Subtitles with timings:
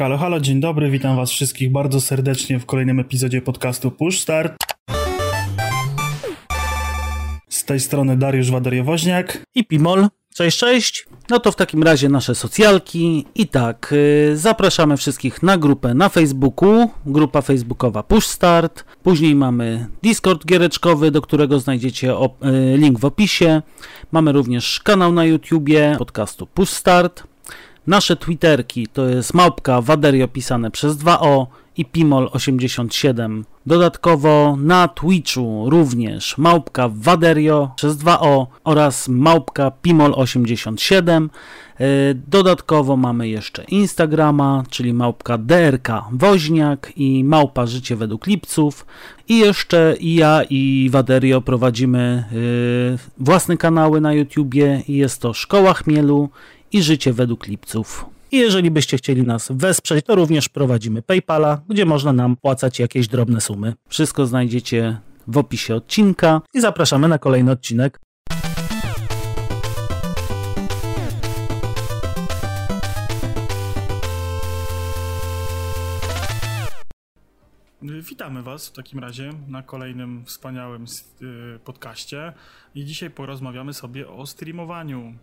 [0.00, 4.52] Halo, halo, dzień dobry, witam was wszystkich bardzo serdecznie w kolejnym epizodzie podcastu Push Start.
[7.48, 9.38] Z tej strony Dariusz Wadariowoźniak.
[9.54, 10.08] i Pimol.
[10.34, 11.06] Cześć, cześć.
[11.30, 13.26] No to w takim razie nasze socjalki.
[13.34, 18.84] I tak, y, zapraszamy wszystkich na grupę na Facebooku, grupa facebookowa Push Start.
[19.02, 23.62] Później mamy Discord giereczkowy, do którego znajdziecie op- y, link w opisie.
[24.12, 27.29] Mamy również kanał na YouTubie podcastu Push Start.
[27.86, 33.42] Nasze Twitterki to jest małpka Waderio pisane przez 2O i Pimol87.
[33.66, 41.28] Dodatkowo na Twitchu również małpka Waderio przez 2O oraz małpka Pimol87.
[41.78, 41.86] Yy,
[42.28, 48.86] Dodatkowo mamy jeszcze Instagrama, czyli małpka DRK Woźniak i małpa Życie według Lipców.
[49.28, 55.32] I jeszcze i ja i Waderio prowadzimy yy, własne kanały na YouTubie i jest to
[55.34, 56.28] Szkoła Chmielu
[56.72, 58.06] i Życie według Lipców.
[58.32, 63.08] I jeżeli byście chcieli nas wesprzeć, to również prowadzimy PayPala, gdzie można nam płacać jakieś
[63.08, 63.74] drobne sumy.
[63.88, 68.00] Wszystko znajdziecie w opisie odcinka i zapraszamy na kolejny odcinek.
[77.82, 80.84] Witamy was w takim razie na kolejnym wspaniałym
[81.22, 82.32] y, podcaście
[82.74, 85.14] i dzisiaj porozmawiamy sobie o streamowaniu.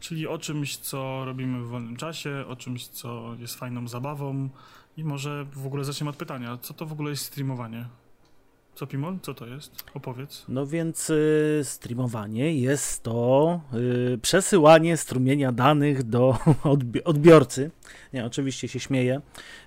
[0.00, 4.48] Czyli o czymś, co robimy w wolnym czasie, o czymś, co jest fajną zabawą
[4.96, 7.86] i może w ogóle zaczniemy od pytania, co to w ogóle jest streamowanie?
[8.74, 9.18] Co Pimol?
[9.22, 9.84] Co to jest?
[9.94, 10.44] Opowiedz.
[10.48, 13.60] No więc y, streamowanie jest to
[14.14, 17.70] y, przesyłanie strumienia danych do odbi- odbiorcy.
[18.12, 19.20] Nie, oczywiście się śmieję.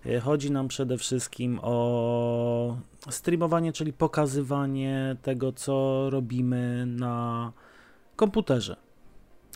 [0.05, 2.77] Y, chodzi nam przede wszystkim o
[3.09, 7.51] streamowanie, czyli pokazywanie tego, co robimy na
[8.16, 8.75] komputerze.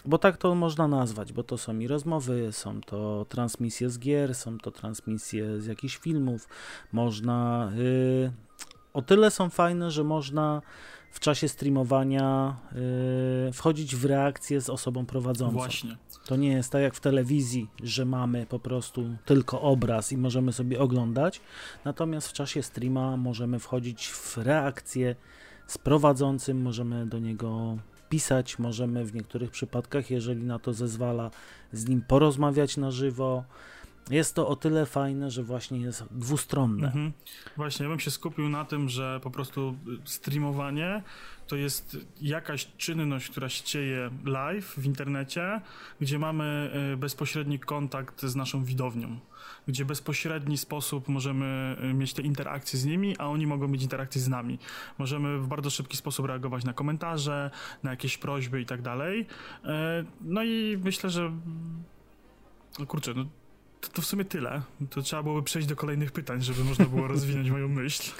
[0.05, 4.35] Bo tak to można nazwać, bo to są i rozmowy, są to transmisje z gier,
[4.35, 6.47] są to transmisje z jakichś filmów.
[6.91, 7.71] Można.
[7.77, 8.31] y,
[8.93, 10.61] o tyle są fajne, że można
[11.11, 12.55] w czasie streamowania
[13.49, 15.53] y, wchodzić w reakcję z osobą prowadzącą.
[15.53, 15.97] Właśnie.
[16.25, 20.53] To nie jest tak jak w telewizji, że mamy po prostu tylko obraz i możemy
[20.53, 21.41] sobie oglądać.
[21.85, 25.15] Natomiast w czasie streama możemy wchodzić w reakcję
[25.67, 27.77] z prowadzącym, możemy do niego
[28.13, 31.31] pisać, możemy w niektórych przypadkach, jeżeli na to zezwala,
[31.71, 33.43] z nim porozmawiać na żywo.
[34.09, 36.87] Jest to o tyle fajne, że właśnie jest dwustronne.
[36.87, 37.11] Mhm.
[37.57, 39.75] Właśnie, ja bym się skupił na tym, że po prostu
[40.05, 41.03] streamowanie
[41.47, 45.61] to jest jakaś czynność, która się dzieje live w internecie,
[46.01, 49.19] gdzie mamy y, bezpośredni kontakt z naszą widownią,
[49.67, 54.21] gdzie bezpośredni sposób możemy y, mieć te interakcje z nimi, a oni mogą mieć interakcje
[54.21, 54.59] z nami.
[54.97, 57.51] Możemy w bardzo szybki sposób reagować na komentarze,
[57.83, 59.21] na jakieś prośby i tak dalej.
[59.21, 59.67] Y,
[60.21, 61.31] No i myślę, że
[62.79, 63.25] no kurczę, no
[63.81, 64.61] to, to w sumie tyle.
[64.89, 68.11] To trzeba byłoby przejść do kolejnych pytań, żeby można było rozwinąć moją myśl.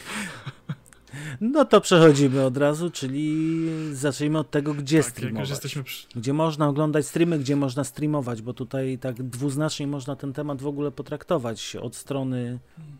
[1.41, 3.47] No to przechodzimy od razu, czyli
[3.91, 5.77] zacznijmy od tego, gdzie tak, streamować.
[5.83, 6.07] przy...
[6.15, 10.67] Gdzie można oglądać streamy, gdzie można streamować, bo tutaj tak dwuznacznie można ten temat w
[10.67, 12.59] ogóle potraktować od strony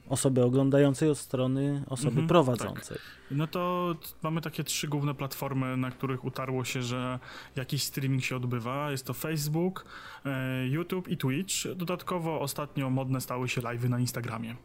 [0.10, 2.98] osoby oglądającej, od strony osoby Mhm, prowadzącej.
[3.32, 7.20] No to mamy takie trzy główne platformy, na których utarło się, że
[7.56, 8.92] jakiś streaming się odbywa.
[8.92, 9.86] Jest to Facebook,
[10.26, 11.56] e, YouTube i Twitch.
[11.76, 14.56] Dodatkowo ostatnio modne stały się live'y na Instagramie.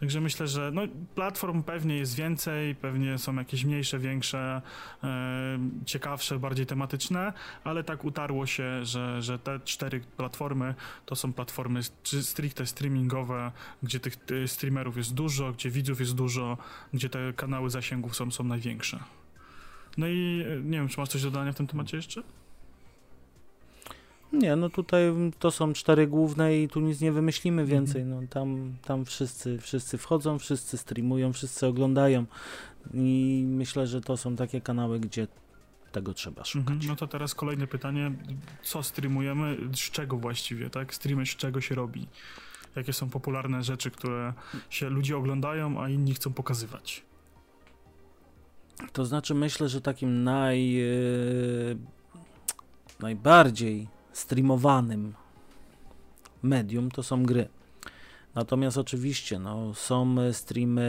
[0.00, 0.82] Także myślę, że no,
[1.14, 4.62] platform pewnie jest więcej, pewnie są jakieś mniejsze, większe,
[5.04, 7.32] e, ciekawsze, bardziej tematyczne,
[7.64, 10.74] ale tak utarło się, że, że te cztery platformy
[11.06, 11.80] to są platformy
[12.22, 16.58] stricte streamingowe, gdzie tych y, streamerów jest dużo, gdzie widzów jest dużo,
[16.92, 18.98] gdzie te kanały zasięgów są, są największe.
[19.96, 22.22] No i y, nie wiem, czy masz coś do dodania w tym temacie jeszcze?
[24.34, 25.02] Nie, no tutaj
[25.38, 27.80] to są cztery główne i tu nic nie wymyślimy Mhm.
[27.84, 28.04] więcej.
[28.04, 32.24] No, tam tam wszyscy, wszyscy wchodzą, wszyscy streamują, wszyscy oglądają
[32.94, 35.26] i myślę, że to są takie kanały, gdzie
[35.92, 36.68] tego trzeba szukać.
[36.74, 36.88] Mhm.
[36.88, 38.12] No to teraz kolejne pytanie.
[38.62, 39.56] Co streamujemy?
[39.74, 40.94] Z czego właściwie, tak?
[40.94, 42.08] Streamy z czego się robi?
[42.76, 44.32] Jakie są popularne rzeczy, które
[44.70, 47.02] się ludzie oglądają, a inni chcą pokazywać?
[48.92, 50.84] To znaczy myślę, że takim naj, e,
[53.00, 55.14] najbardziej streamowanym
[56.42, 57.48] medium to są gry.
[58.34, 60.82] Natomiast oczywiście no, są streamy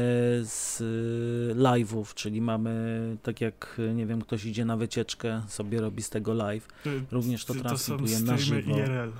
[0.46, 6.04] z y, live'ów, czyli mamy tak jak nie wiem, ktoś idzie na wycieczkę, sobie robi
[6.04, 6.68] z tego live.
[7.12, 8.78] Również to y, transmituje na żywo.
[8.78, 9.12] IRL.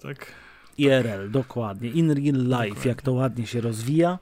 [0.00, 0.26] Tak?
[0.78, 1.90] IRL, dokładnie.
[1.90, 2.88] In real life, Dokładnie.
[2.88, 4.18] jak to ładnie się rozwija.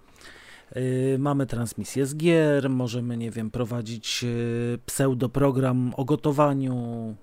[0.77, 7.15] Yy, mamy transmisję z gier, możemy, nie wiem, prowadzić yy, pseudoprogram o gotowaniu,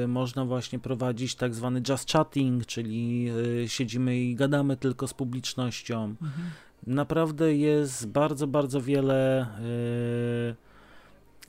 [0.00, 3.30] yy, można właśnie prowadzić tak zwany just chatting, czyli
[3.66, 6.04] siedzimy i gadamy tylko z publicznością.
[6.04, 6.50] Mhm.
[6.86, 9.46] Naprawdę jest bardzo, bardzo wiele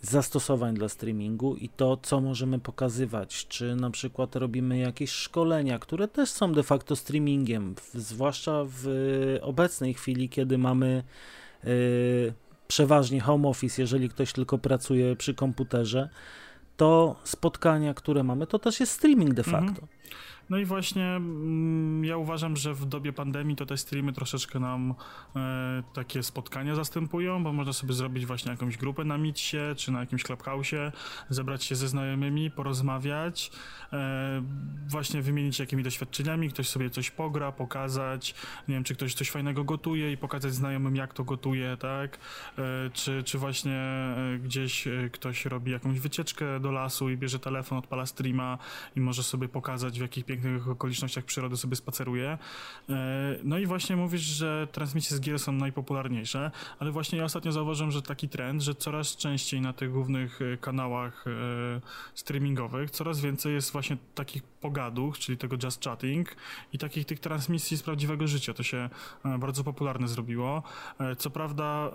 [0.01, 6.07] zastosowań dla streamingu i to, co możemy pokazywać, czy na przykład robimy jakieś szkolenia, które
[6.07, 8.87] też są de facto streamingiem, zwłaszcza w
[9.41, 11.03] obecnej chwili, kiedy mamy
[11.65, 12.33] y,
[12.67, 16.09] przeważnie home office, jeżeli ktoś tylko pracuje przy komputerze,
[16.77, 19.65] to spotkania, które mamy, to też jest streaming de mhm.
[19.65, 19.81] facto.
[19.81, 19.97] Mhm.
[20.49, 24.93] No i właśnie mm, ja uważam, że w dobie pandemii to te streamy troszeczkę nam
[25.35, 29.99] e, takie spotkania zastępują, bo można sobie zrobić właśnie jakąś grupę na Mitsie czy na
[29.99, 30.91] jakimś Clubhouse'ie,
[31.29, 33.51] zebrać się ze znajomymi, porozmawiać,
[33.93, 34.43] e,
[34.89, 38.35] właśnie wymienić jakimi doświadczeniami, ktoś sobie coś pogra, pokazać,
[38.67, 42.17] nie wiem, czy ktoś coś fajnego gotuje i pokazać znajomym, jak to gotuje, tak,
[42.57, 47.39] e, czy, czy właśnie e, gdzieś e, ktoś robi jakąś wycieczkę do lasu i bierze
[47.39, 48.57] telefon, odpala streama
[48.95, 50.36] i może sobie pokazać, w jakich pięknych
[50.71, 52.37] okolicznościach przyrody sobie spaceruje.
[52.89, 57.51] E, no i właśnie mówisz, że transmisje z gier są najpopularniejsze, ale właśnie ja ostatnio
[57.51, 61.31] zauważyłem, że taki trend, że coraz częściej na tych głównych e, kanałach e,
[62.13, 66.35] streamingowych coraz więcej jest właśnie takich pogaduch, czyli tego just chatting
[66.73, 68.53] i takich tych transmisji z prawdziwego życia.
[68.53, 68.89] To się
[69.39, 70.63] bardzo popularne zrobiło.
[71.17, 71.91] Co prawda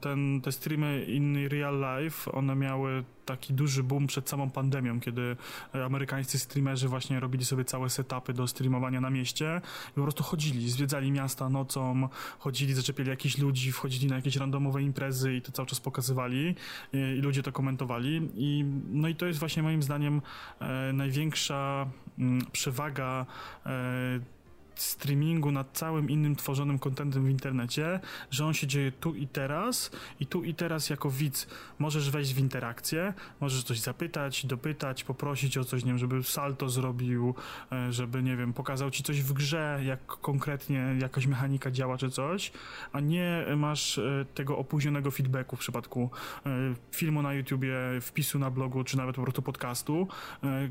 [0.00, 5.36] ten, te streamy in real life, one miały taki duży boom przed samą pandemią, kiedy
[5.74, 9.60] e, amerykańscy streamerzy właśnie robili sobie całe setupy do streamowania na mieście
[9.90, 12.08] i po prostu chodzili, zwiedzali miasta nocą,
[12.38, 16.54] chodzili, zaczepiali jakichś ludzi, wchodzili na jakieś randomowe imprezy i to cały czas pokazywali
[16.92, 18.30] i, i ludzie to komentowali.
[18.34, 20.22] I no i to jest właśnie moim zdaniem
[20.60, 21.86] e, największa
[22.18, 23.26] m, mm, przewaga
[23.66, 24.37] e,
[24.82, 29.90] streamingu nad całym innym tworzonym kontentem w internecie, że on się dzieje tu i teraz.
[30.20, 31.46] I tu i teraz jako widz
[31.78, 36.68] możesz wejść w interakcję, możesz coś zapytać, dopytać, poprosić o coś, nie wiem, żeby salto
[36.68, 37.34] zrobił,
[37.72, 42.10] e, żeby, nie wiem, pokazał ci coś w grze, jak konkretnie jakaś mechanika działa czy
[42.10, 42.52] coś,
[42.92, 46.10] a nie masz e, tego opóźnionego feedbacku w przypadku
[46.46, 46.50] e,
[46.92, 50.08] filmu na YouTubie, wpisu na blogu, czy nawet po prostu podcastu,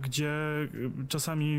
[0.01, 0.33] gdzie
[1.09, 1.57] czasami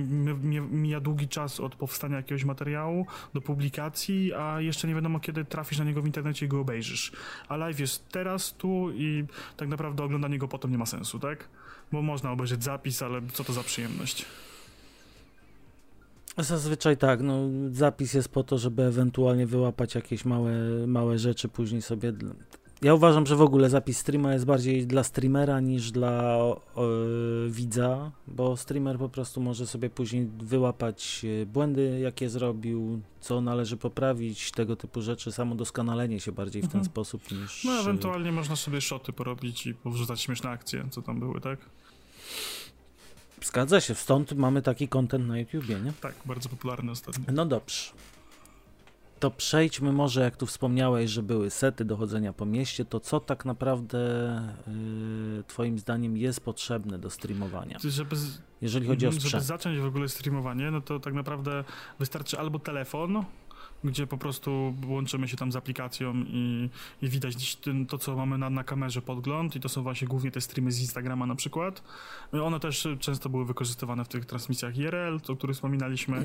[0.71, 5.45] mija długi czas od powstania jakiegoś jakiegoś materiału do publikacji, a jeszcze nie wiadomo kiedy
[5.45, 7.13] trafisz na niego w internecie i go obejrzysz.
[7.49, 9.25] A live jest teraz, tu i
[9.57, 11.49] tak naprawdę oglądanie go potem nie ma sensu, tak?
[11.93, 14.25] Bo można obejrzeć zapis, ale co to za przyjemność?
[16.39, 20.53] Zazwyczaj tak, no zapis jest po to, żeby ewentualnie wyłapać jakieś małe,
[20.87, 22.13] małe rzeczy, później sobie
[22.83, 26.39] ja uważam, że w ogóle zapis streama jest bardziej dla streamera niż dla
[27.49, 33.77] widza, bo streamer po prostu może sobie później wyłapać e, błędy, jakie zrobił, co należy
[33.77, 35.33] poprawić, tego typu rzeczy.
[35.33, 36.85] Samo doskonalenie się bardziej w ten mhm.
[36.85, 37.65] sposób niż.
[37.65, 41.59] No, ewentualnie można sobie szoty porobić i powrzucać śmieszne akcje, co tam były, tak?
[43.43, 45.93] Zgadza się, stąd mamy taki content na YouTubie, nie?
[46.01, 47.25] Tak, bardzo popularny ostatnio.
[47.33, 47.93] No dobrze
[49.21, 53.45] to przejdźmy może, jak tu wspomniałeś, że były sety dochodzenia po mieście, to co tak
[53.45, 53.99] naprawdę
[55.41, 57.79] y, twoim zdaniem jest potrzebne do streamowania?
[57.85, 58.17] Żeby,
[58.61, 59.31] jeżeli chodzi o sprzęt.
[59.31, 61.65] Żeby zacząć w ogóle streamowanie, no to tak naprawdę
[61.99, 63.25] wystarczy albo telefon,
[63.85, 66.71] gdzie po prostu łączymy się tam z aplikacją i,
[67.03, 70.31] i widać ten, to, co mamy na, na kamerze podgląd i to są właśnie głównie
[70.31, 71.83] te streamy z Instagrama na przykład.
[72.33, 76.25] One też często były wykorzystywane w tych transmisjach IRL, o których wspominaliśmy.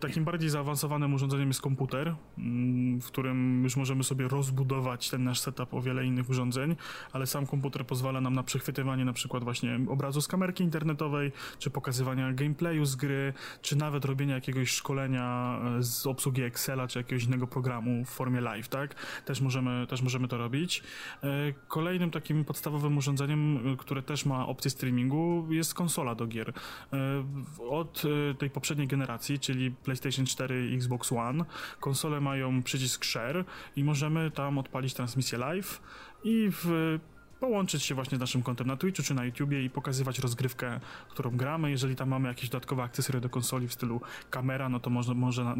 [0.00, 5.40] Takim bardziej zaawansowanym urządzeniem jest komputer, mm, w którym już możemy sobie rozbudować ten nasz
[5.40, 6.76] setup o wiele innych urządzeń,
[7.12, 11.70] ale sam komputer pozwala nam na przechwytywanie na przykład właśnie obrazu z kamerki internetowej, czy
[11.70, 13.32] pokazywania gameplayu z gry,
[13.62, 18.40] czy nawet robienia jakiegoś szkolenia e, z obsługi Excela czy jakiegoś innego programu w formie
[18.40, 18.94] live, tak?
[19.24, 20.82] Też możemy, też możemy to robić.
[21.22, 21.28] E,
[21.68, 26.52] kolejnym takim podstawowym urządzeniem, e, które też ma opcję streamingu, jest konsola do gier.
[26.92, 27.24] E,
[27.70, 28.02] od
[28.38, 31.44] tej poprzedniej generacji, czyli PlayStation 4 i Xbox One,
[31.80, 33.44] konsole mają przycisk share
[33.76, 35.82] i możemy tam odpalić transmisję live
[36.24, 36.98] i w
[37.42, 41.30] połączyć się właśnie z naszym kontem na Twitchu czy na YouTubie i pokazywać rozgrywkę, którą
[41.30, 41.70] gramy.
[41.70, 45.54] Jeżeli tam mamy jakieś dodatkowe akcesoria do konsoli w stylu kamera, no to może, może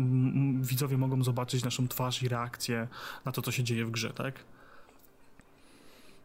[0.60, 2.88] widzowie mogą zobaczyć naszą twarz i reakcję
[3.24, 4.44] na to, co się dzieje w grze, tak?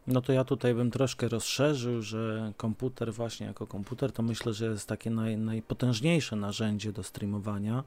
[0.07, 4.65] No to ja tutaj bym troszkę rozszerzył, że komputer właśnie jako komputer to myślę, że
[4.65, 7.83] jest takie naj, najpotężniejsze narzędzie do streamowania,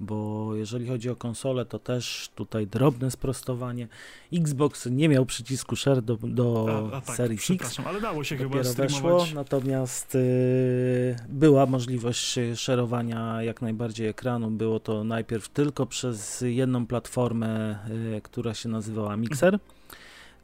[0.00, 3.88] bo jeżeli chodzi o konsolę, to też tutaj drobne sprostowanie.
[4.32, 7.76] Xbox nie miał przycisku share do, do A, a tak, Series X.
[7.86, 9.32] ale dało się chyba Dopiero weszło, streamować.
[9.34, 14.50] natomiast y, była możliwość y, szerowania jak najbardziej ekranu.
[14.50, 17.78] Było to najpierw tylko przez jedną platformę,
[18.16, 19.58] y, która się nazywała Mixer.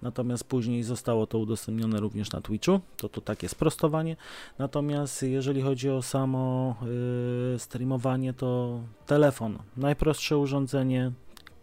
[0.03, 4.17] Natomiast później zostało to udostępnione również na Twitchu, to to takie sprostowanie.
[4.59, 6.75] Natomiast jeżeli chodzi o samo
[7.55, 11.13] y, streamowanie, to telefon, najprostsze urządzenie,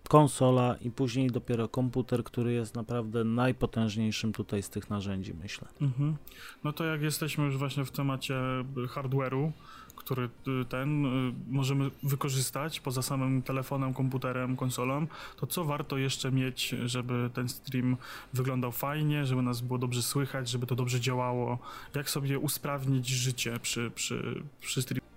[0.09, 5.67] konsola i później dopiero komputer, który jest naprawdę najpotężniejszym tutaj z tych narzędzi, myślę.
[5.81, 6.15] Mhm.
[6.63, 8.35] No to jak jesteśmy już właśnie w temacie
[8.75, 9.51] hardware'u,
[9.95, 10.29] który
[10.61, 16.75] y, ten y, możemy wykorzystać poza samym telefonem, komputerem, konsolą, to co warto jeszcze mieć,
[16.85, 17.97] żeby ten stream
[18.33, 21.57] wyglądał fajnie, żeby nas było dobrze słychać, żeby to dobrze działało?
[21.95, 25.08] Jak sobie usprawnić życie przy, przy, przy streamie?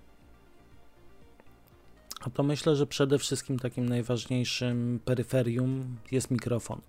[2.25, 6.81] A to myślę, że przede wszystkim takim najważniejszym peryferium jest mikrofon.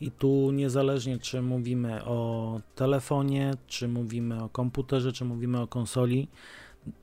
[0.00, 6.28] I tu niezależnie czy mówimy o telefonie, czy mówimy o komputerze, czy mówimy o konsoli,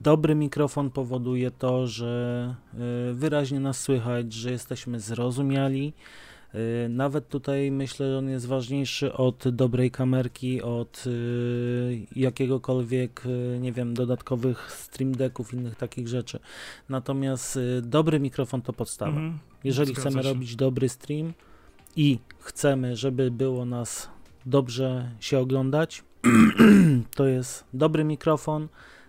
[0.02, 2.56] dobry mikrofon powoduje to, że
[3.10, 5.94] y, wyraźnie nas słychać, że jesteśmy zrozumiali.
[6.56, 13.60] Y, Nawet tutaj myślę, że on jest ważniejszy od dobrej kamerki, od y, jakiegokolwiek, y,
[13.60, 16.40] nie wiem, dodatkowych stream decków, innych takich rzeczy.
[16.90, 19.12] Natomiast dobry mikrofon to podstawa.
[19.12, 19.40] Mhm.
[19.64, 20.30] Jeżeli Zgadza chcemy się.
[20.30, 21.34] robić dobry stream
[21.96, 24.10] i chcemy, żeby było nas
[24.46, 26.04] dobrze się oglądać,
[27.16, 28.68] to jest dobry mikrofon.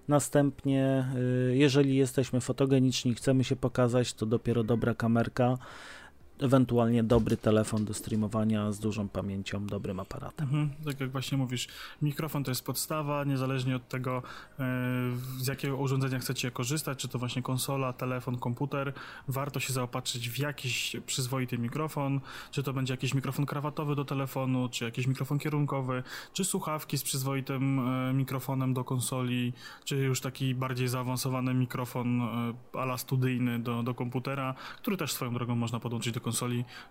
[0.09, 1.07] Następnie,
[1.53, 5.59] jeżeli jesteśmy fotogeniczni, chcemy się pokazać, to dopiero dobra kamerka,
[6.43, 10.49] ewentualnie dobry telefon do streamowania z dużą pamięcią, dobrym aparatem.
[10.49, 11.69] Mhm, tak jak właśnie mówisz,
[12.03, 14.23] mikrofon to jest podstawa, niezależnie od tego,
[14.59, 14.65] e,
[15.39, 18.93] z jakiego urządzenia chcecie korzystać, czy to właśnie konsola, telefon, komputer,
[19.29, 22.21] warto się zaopatrzyć w jakiś przyzwoity mikrofon,
[22.51, 27.03] czy to będzie jakiś mikrofon krawatowy do telefonu, czy jakiś mikrofon kierunkowy, czy słuchawki z
[27.03, 29.53] przyzwoitym e, mikrofonem do konsoli,
[29.85, 35.35] czy już taki bardziej zaawansowany mikrofon e, ala studyjny do, do komputera, który też swoją
[35.35, 36.32] drogą można podłączyć do konsoli.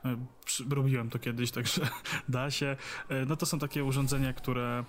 [0.05, 1.81] E, przy- Robiłem to kiedyś, także
[2.29, 2.77] da się.
[3.09, 4.83] E, No to są takie urządzenia, które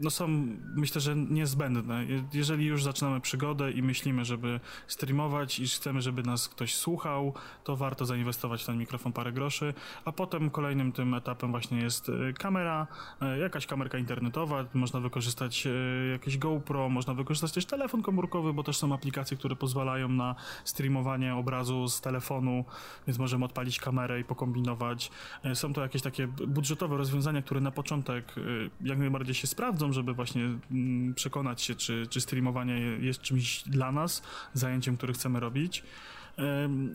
[0.00, 0.28] no są
[0.76, 2.04] myślę, że niezbędne.
[2.04, 7.34] Je- Jeżeli już zaczynamy przygodę i myślimy, żeby streamować i chcemy, żeby nas ktoś słuchał,
[7.64, 12.08] to warto zainwestować w ten mikrofon parę groszy, a potem kolejnym tym etapem właśnie jest
[12.08, 12.86] e, kamera,
[13.22, 15.70] e, jakaś kamerka internetowa, można wykorzystać e,
[16.12, 21.34] jakieś GoPro, można wykorzystać też telefon komórkowy, bo też są aplikacje, które pozwalają na streamowanie
[21.34, 22.64] obrazu z telefonu,
[23.06, 25.10] więc możemy odpalić kamerę i pokombinować.
[25.44, 28.34] E, Są to jakieś takie budżetowe rozwiązania, które na początek
[28.80, 33.92] jak najbardziej się sprawdzą, żeby właśnie mm, przekonać się, czy, czy streamowanie jest czymś dla
[33.92, 34.22] nas,
[34.54, 35.82] zajęciem, które chcemy robić.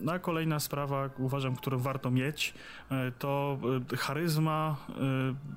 [0.02, 2.54] No a kolejna sprawa, uważam, którą warto mieć,
[2.90, 3.58] e, to
[3.92, 4.76] e, charyzma.
[4.88, 4.92] E,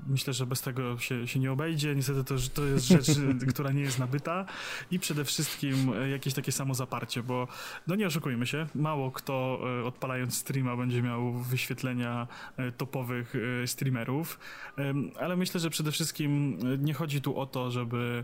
[0.08, 1.96] Myślę, że bez tego się, się nie obejdzie.
[1.96, 3.08] Niestety to, to jest rzecz,
[3.54, 4.46] która nie jest nabyta.
[4.92, 7.48] I przede wszystkim jakieś takie samozaparcie, bo
[7.88, 12.28] no nie oszukujmy się, mało kto odpalając streama będzie miał wyświetlenia
[12.78, 13.34] topowych
[13.66, 14.40] streamerów,
[15.20, 18.24] ale myślę, że przede wszystkim nie chodzi tu o to, żeby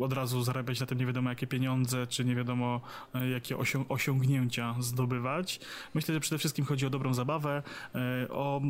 [0.00, 2.80] od razu zarabiać na tym nie wiadomo jakie pieniądze, czy nie wiadomo
[3.32, 4.35] jakie osią- osiągnięcia
[4.78, 5.60] zdobywać.
[5.94, 7.62] Myślę, że przede wszystkim chodzi o dobrą zabawę,
[7.94, 8.60] e, o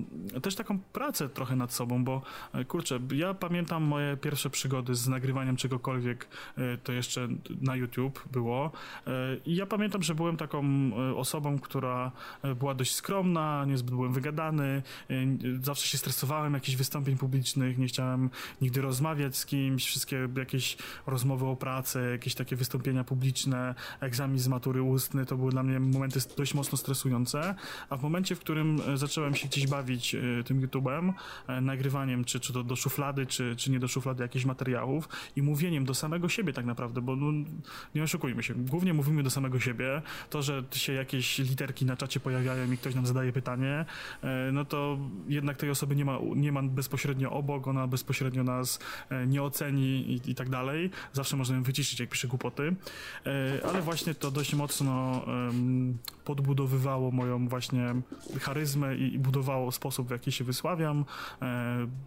[0.43, 5.09] też taką pracę trochę nad sobą, bo e, kurczę, ja pamiętam moje pierwsze przygody z
[5.09, 7.29] nagrywaniem czegokolwiek, e, to jeszcze
[7.61, 8.73] na YouTube było
[9.47, 10.67] i ja pamiętam, że byłem taką
[11.17, 12.13] osobą, która
[12.57, 14.83] była dość skromna, niezbyt byłem wygadany,
[15.63, 18.31] zawsze się stresowałem jakichś wystąpień publicznych, nie chciałem
[18.61, 24.49] nigdy rozmawiać z kimś, wszystkie jakieś rozmowy o pracę, jakieś takie wystąpienia publiczne, egzamin z
[24.49, 27.55] matury ustny, to były dla mnie momenty dość mocno stresujące,
[27.91, 31.13] a w momencie, w którym e, zacząłem się gdzieś bawić e, tym YouTube'em,
[31.47, 35.43] e, nagrywaniem, czy, czy to do szuflady, czy, czy nie do szuflady jakichś materiałów i
[35.43, 37.45] mówieniem do samego siebie tak naprawdę, bo no,
[37.95, 42.21] nie oszukujmy się, głównie mówimy do samego siebie, to, że się jakieś literki na czacie
[42.21, 43.85] pojawiają i ktoś nam zadaje pytanie,
[44.53, 44.99] no to
[45.29, 48.79] jednak tej osoby nie ma, nie ma bezpośrednio obok, ona bezpośrednio nas
[49.27, 50.91] nie oceni i, i tak dalej.
[51.13, 52.77] Zawsze ją wyciszyć, jak pisze głupoty.
[53.69, 55.25] Ale właśnie to dość mocno
[56.25, 57.95] podbudowywało moją właśnie
[58.41, 61.05] charyzmę i, budowało sposób, w jaki się wysławiam,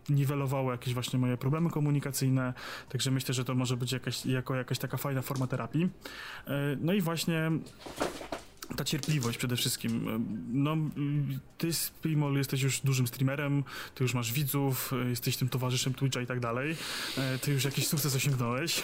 [0.10, 2.54] niwelowało jakieś właśnie moje problemy komunikacyjne,
[2.90, 5.90] także myślę, że to może być jakaś, jako jakaś taka fajna forma terapii.
[6.48, 7.52] E, No i właśnie
[8.76, 10.26] ta cierpliwość przede wszystkim.
[10.54, 10.78] No,
[11.58, 13.64] ty, Spimol, jesteś już dużym streamerem,
[13.96, 16.76] ty już masz widzów, jesteś tym towarzyszem Twitcha i tak dalej.
[17.18, 18.82] E, ty już jakiś sukces osiągnąłeś.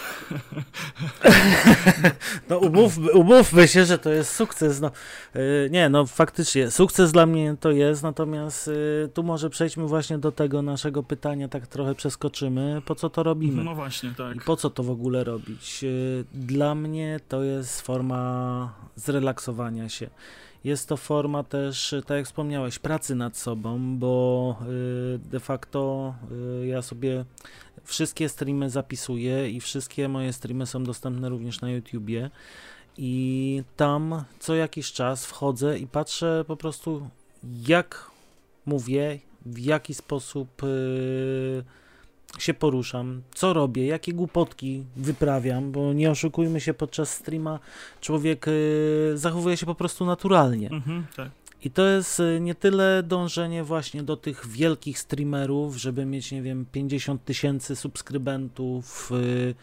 [2.48, 4.80] No umów, umówmy się, że to jest sukces.
[4.80, 4.90] No,
[5.34, 8.68] e, nie, no faktycznie, sukces dla mnie to jest, natomiast
[9.04, 12.82] e, tu może przejdźmy właśnie do tego naszego pytania, tak trochę przeskoczymy.
[12.84, 13.64] Po co to robimy?
[13.64, 14.36] No właśnie, tak.
[14.36, 15.84] I po co to w ogóle robić?
[16.34, 20.10] Dla mnie to jest forma zrelaksowania się.
[20.64, 24.56] Jest to forma też, tak jak wspomniałeś, pracy nad sobą, bo
[25.14, 26.14] y, de facto
[26.62, 27.24] y, ja sobie
[27.84, 32.30] wszystkie streamy zapisuję i wszystkie moje streamy są dostępne również na YouTubie.
[32.98, 37.08] I tam co jakiś czas wchodzę i patrzę po prostu,
[37.68, 38.10] jak
[38.66, 40.62] mówię, w jaki sposób.
[40.62, 41.64] Yy,
[42.38, 47.58] się poruszam, co robię, jakie głupotki wyprawiam, bo nie oszukujmy się, podczas streama
[48.00, 50.70] człowiek y, zachowuje się po prostu naturalnie.
[50.70, 51.30] Mhm, tak.
[51.62, 56.42] I to jest y, nie tyle dążenie właśnie do tych wielkich streamerów, żeby mieć, nie
[56.42, 59.54] wiem, 50 tysięcy subskrybentów, y,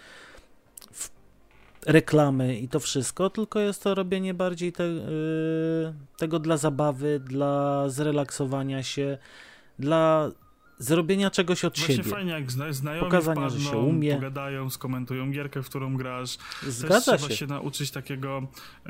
[1.86, 4.84] reklamy i to wszystko, tylko jest to robienie bardziej te,
[6.18, 9.18] tego dla zabawy, dla zrelaksowania się,
[9.80, 10.32] dla
[10.84, 12.10] zrobienia czegoś od Właśnie siebie.
[12.10, 14.14] fajnie, jak zna znajomi Pokazania, wpadną, że się umie.
[14.16, 16.38] pogadają, skomentują gierkę, w którą grasz.
[16.68, 17.38] Zgadza Też trzeba się.
[17.38, 18.48] się nauczyć takiego,
[18.88, 18.90] y,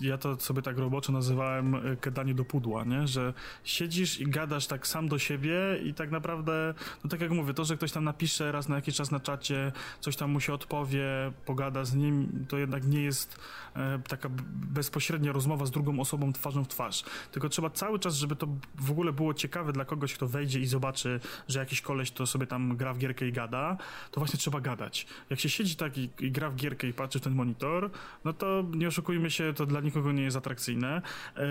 [0.00, 3.06] ja to sobie tak roboczo nazywałem y, gadanie do pudła, nie?
[3.06, 3.32] Że
[3.64, 7.64] siedzisz i gadasz tak sam do siebie i tak naprawdę, no tak jak mówię, to,
[7.64, 11.04] że ktoś tam napisze raz na jakiś czas na czacie, coś tam mu się odpowie,
[11.46, 13.38] pogada z nim, to jednak nie jest
[13.76, 17.04] e, taka bezpośrednia rozmowa z drugą osobą twarzą w twarz.
[17.32, 20.66] Tylko trzeba cały czas, żeby to w ogóle było ciekawe dla kogoś, kto wejdzie i
[20.66, 21.17] zobaczy
[21.48, 23.76] że jakiś koleś to sobie tam gra w gierkę i gada,
[24.10, 25.06] to właśnie trzeba gadać.
[25.30, 27.90] Jak się siedzi tak i, i gra w gierkę i patrzy w ten monitor,
[28.24, 31.02] no to nie oszukujmy się, to dla nikogo nie jest atrakcyjne.
[31.36, 31.42] E,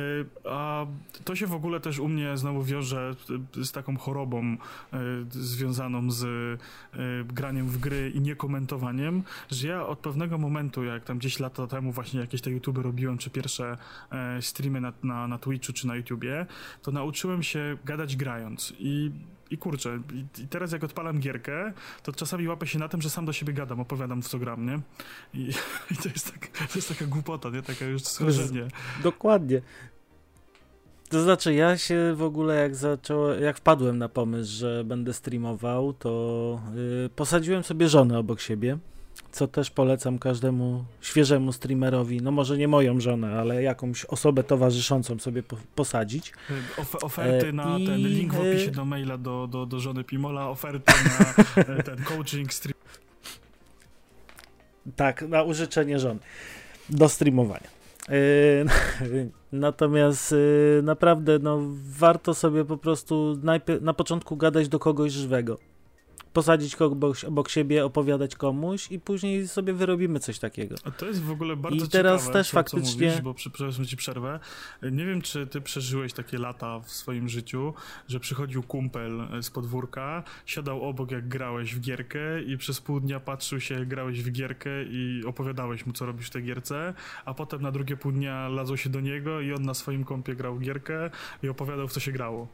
[0.50, 0.86] a
[1.24, 3.15] to się w ogóle też u mnie znowu wiąże
[3.63, 4.57] z taką chorobą
[4.93, 4.97] e,
[5.29, 6.27] związaną z e,
[7.33, 11.91] graniem w gry i niekomentowaniem, że ja od pewnego momentu, jak tam gdzieś lata temu
[11.91, 13.77] właśnie jakieś te YouTube robiłem, czy pierwsze
[14.41, 16.45] streamy na, na, na Twitchu, czy na YouTubie,
[16.81, 19.12] to nauczyłem się gadać grając i
[19.51, 21.74] i kurczę, i, i, teraz jak odpalam gierkę,
[22.04, 24.66] to czasami łapę się na tym, że sam do siebie gadam, opowiadam w co gram,
[24.66, 24.80] nie?
[25.34, 25.50] I,
[25.92, 27.62] i to, jest tak, to jest taka głupota, nie?
[27.62, 28.68] Taka już schorzenie.
[29.04, 29.62] Dokładnie.
[31.10, 35.94] To znaczy, ja się w ogóle jak zacząłem, jak wpadłem na pomysł, że będę streamował,
[35.94, 38.77] to yy, posadziłem sobie żonę obok siebie
[39.32, 45.20] co też polecam każdemu świeżemu streamerowi, no może nie moją żonę, ale jakąś osobę towarzyszącą
[45.20, 46.34] sobie po, posadzić.
[46.77, 47.86] Of, oferty na I...
[47.86, 52.03] ten link w opisie do maila do, do, do żony Pimola, oferty na e, ten
[52.03, 52.77] coaching stream.
[54.96, 56.20] Tak, na użyczenie żony
[56.90, 57.68] do streamowania.
[58.10, 58.14] E,
[59.51, 65.58] natomiast e, naprawdę no, warto sobie po prostu najpierw, na początku gadać do kogoś żywego
[66.37, 70.75] posadzić kogoś obok siebie, opowiadać komuś i później sobie wyrobimy coś takiego.
[70.83, 73.00] A to jest w ogóle bardzo I teraz ciekawe, też co, faktycznie.
[73.00, 74.39] Co mówisz, bo przepraszam ci przerwę.
[74.91, 77.73] Nie wiem, czy ty przeżyłeś takie lata w swoim życiu,
[78.07, 83.19] że przychodził kumpel z podwórka, siadał obok, jak grałeś w gierkę i przez pół dnia
[83.19, 86.93] patrzył się, jak grałeś w gierkę i opowiadałeś mu, co robisz w tej gierce,
[87.25, 90.35] a potem na drugie pół dnia lazło się do niego i on na swoim kompie
[90.35, 91.09] grał gierkę
[91.43, 92.47] i opowiadał, w co się grało.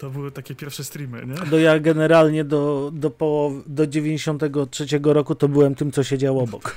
[0.00, 1.34] To były takie pierwsze streamy, nie?
[1.50, 6.76] No ja generalnie do, do, połow, do 93 roku to byłem tym, co siedział obok.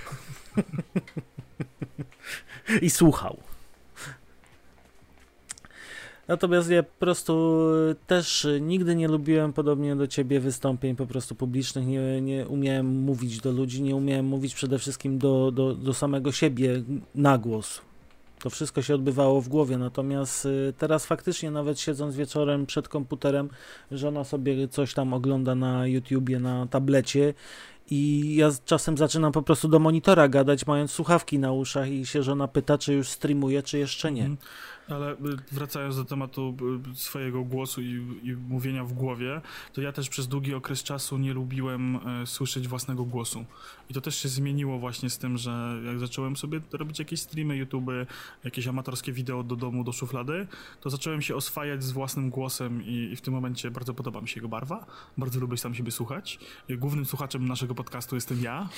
[2.81, 3.37] I słuchał.
[6.27, 7.57] Natomiast ja po prostu
[8.07, 11.87] też nigdy nie lubiłem, podobnie do ciebie, wystąpień po prostu publicznych.
[11.87, 16.31] Nie, nie umiałem mówić do ludzi, nie umiałem mówić przede wszystkim do, do, do samego
[16.31, 16.83] siebie
[17.15, 17.81] na głos.
[18.43, 23.49] To wszystko się odbywało w głowie, natomiast y, teraz faktycznie nawet siedząc wieczorem przed komputerem,
[23.91, 27.33] żona sobie coś tam ogląda na YouTubie, na tablecie
[27.89, 32.23] i ja czasem zaczynam po prostu do monitora gadać, mając słuchawki na uszach i się
[32.23, 34.29] żona pyta, czy już streamuje, czy jeszcze nie.
[34.89, 35.17] Ale y,
[35.51, 36.57] wracając do tematu
[36.91, 39.41] y, swojego głosu i, i, mówienia w głowie,
[39.73, 43.45] to ja też przez długi okres czasu nie lubiłem e, słyszeć własnego głosu.
[43.89, 47.57] I to też się zmieniło właśnie z tym, że jak zacząłem sobie robić jakieś streamy,
[47.57, 47.89] YouTube,
[48.43, 50.47] jakieś amatorskie wideo do domu, do szuflady,
[50.81, 54.27] to zacząłem się oswajać z własnym głosem i, i w tym momencie bardzo podoba mi
[54.27, 54.85] się jego barwa.
[55.17, 56.39] Bardzo lubię sam siebie słuchać.
[56.69, 58.69] Głównym słuchaczem naszego podcastu jestem ja.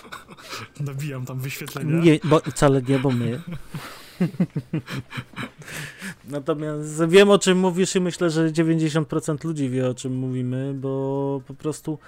[0.80, 2.00] Nabijam tam wyświetlenia.
[2.00, 3.42] Nie, bo wcale nie, bo my.
[6.28, 11.42] Natomiast wiem o czym mówisz i myślę, że 90% ludzi wie o czym mówimy, bo
[11.46, 11.98] po prostu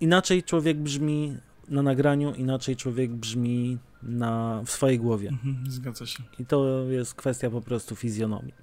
[0.00, 1.36] inaczej człowiek brzmi
[1.68, 5.28] na nagraniu, inaczej człowiek brzmi na, w swojej głowie.
[5.28, 6.22] Mhm, zgadza się.
[6.38, 8.54] I to jest kwestia po prostu fizjonomii.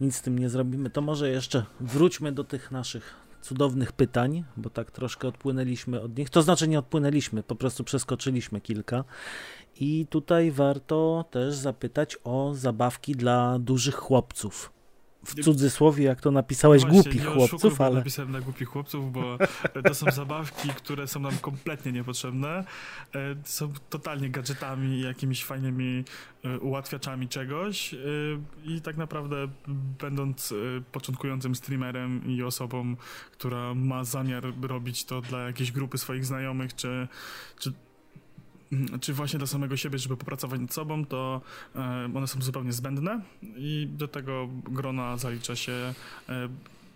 [0.00, 0.90] Nic z tym nie zrobimy.
[0.90, 3.14] To może jeszcze wróćmy do tych naszych
[3.44, 6.30] cudownych pytań, bo tak troszkę odpłynęliśmy od nich.
[6.30, 9.04] To znaczy nie odpłynęliśmy, po prostu przeskoczyliśmy kilka.
[9.80, 14.72] I tutaj warto też zapytać o zabawki dla dużych chłopców
[15.24, 17.94] w cudzysłowie, jak to napisałeś, Właśnie, głupich chłopców, ale...
[17.94, 19.38] napisałem na głupich chłopców, bo
[19.84, 22.64] to są zabawki, które są nam kompletnie niepotrzebne.
[23.14, 26.04] E, Są totalnie gadżetami i jakimiś fajnymi
[26.44, 27.98] e, ułatwiaczami czegoś e,
[28.64, 29.48] i tak naprawdę
[30.00, 30.54] będąc e,
[30.92, 32.96] początkującym streamerem i osobą,
[33.32, 37.08] która ma zamiar robić to dla jakiejś grupy swoich znajomych, czy,
[37.58, 37.72] czy
[39.00, 41.40] czy właśnie dla samego siebie, żeby popracować nad sobą, to
[41.76, 45.72] e, one są zupełnie zbędne i do tego grona zalicza się
[46.28, 46.48] e,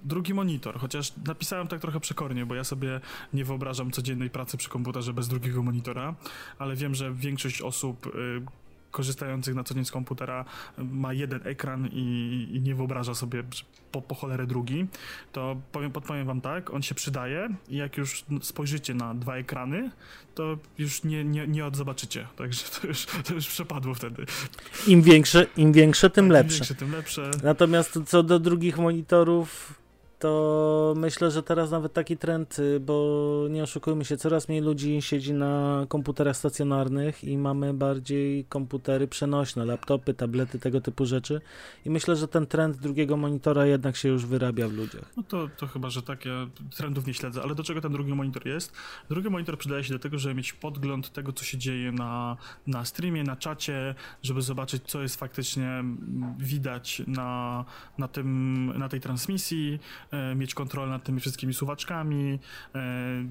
[0.05, 3.01] drugi monitor, chociaż napisałem tak trochę przekornie, bo ja sobie
[3.33, 6.15] nie wyobrażam codziennej pracy przy komputerze bez drugiego monitora,
[6.59, 8.11] ale wiem, że większość osób e,
[8.91, 10.45] korzystających na co dzień z komputera
[10.79, 13.43] ma jeden ekran i, i nie wyobraża sobie
[13.93, 14.87] po, po cholerę drugi,
[15.33, 19.91] to powiem, podpowiem wam tak, on się przydaje i jak już spojrzycie na dwa ekrany,
[20.35, 24.27] to już nie, nie, nie odzobaczycie, także to już, to już przepadło wtedy.
[24.87, 26.55] Im większe, im większe tym Im lepsze.
[26.55, 27.31] większe, tym lepsze.
[27.43, 29.75] Natomiast co do drugich monitorów,
[30.19, 35.03] to myślę, że teraz nawet taki trend, y, bo nie oszukujmy się, coraz mniej ludzi
[35.03, 41.41] siedzi na komputerach stacjonarnych i mamy bardziej komputery przenośne, laptopy, tablety, tego typu rzeczy.
[41.85, 45.13] I myślę, że ten trend drugiego monitora jednak się już wyrabia w ludziach.
[45.17, 46.31] No to, to chyba, że takie
[46.77, 48.73] trendów nie śledzę, ale do czego ten drugi monitor jest?
[49.11, 52.85] Drugi monitor przydaje się do tego, żeby mieć podgląd tego, co się dzieje na, na
[52.85, 55.85] streamie, na czacie, żeby zobaczyć, co jest faktycznie
[56.39, 57.65] widać na,
[57.99, 59.79] na, tym, na tej transmisji,
[60.37, 62.39] mieć kontrolę nad tymi wszystkimi suwaczkami,
[62.75, 62.79] e,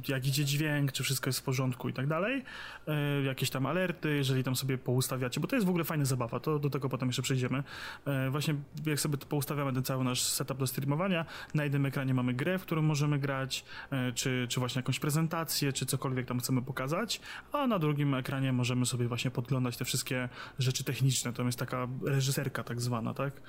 [0.07, 2.43] jak idzie dźwięk, czy wszystko jest w porządku i tak dalej.
[2.87, 6.39] E, jakieś tam alerty, jeżeli tam sobie poustawiacie, bo to jest w ogóle fajna zabawa,
[6.39, 7.63] to do tego potem jeszcze przejdziemy.
[8.05, 12.33] E, właśnie jak sobie poustawiamy ten cały nasz setup do streamowania, na jednym ekranie mamy
[12.33, 16.61] grę, w którą możemy grać, e, czy, czy właśnie jakąś prezentację, czy cokolwiek tam chcemy
[16.61, 21.33] pokazać, a na drugim ekranie możemy sobie właśnie podglądać te wszystkie rzeczy techniczne.
[21.33, 23.41] To jest taka reżyserka tak zwana, tak?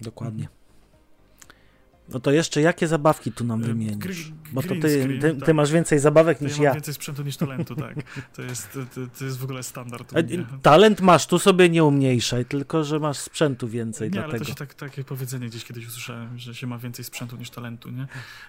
[0.00, 0.48] Dokładnie.
[2.12, 4.32] No to jeszcze jakie zabawki tu nam E, wymienisz?
[4.52, 5.54] Bo to ty, screen, ty, ty tak.
[5.54, 6.74] masz więcej zabawek To niż ja mam ja.
[6.74, 7.94] więcej sprzętu niż talentu, tak.
[8.36, 10.12] To jest, to, to- jest w ogóle standard.
[10.12, 10.46] mnie.
[10.62, 14.44] Talent masz, tu sobie nie umniejszaj, tylko że masz sprzętu więcej Nie, ale dlatego.
[14.44, 17.90] to się tak, takie powiedzenie gdzieś kiedyś usłyszałem, że się ma więcej sprzętu niż talentu,
[17.90, 18.02] nie?